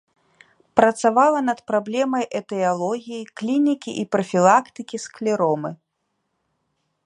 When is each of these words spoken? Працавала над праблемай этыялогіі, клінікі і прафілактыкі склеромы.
Працавала 0.79 1.39
над 1.49 1.59
праблемай 1.71 2.25
этыялогіі, 2.39 3.29
клінікі 3.41 3.91
і 4.05 4.09
прафілактыкі 4.15 4.97
склеромы. 5.07 5.71